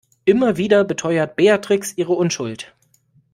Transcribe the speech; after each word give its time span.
Immer 0.25 0.57
wieder 0.57 0.83
beteuert 0.83 1.35
Beatrix 1.35 1.93
ihre 1.95 2.13
Unschuld. 2.13 2.73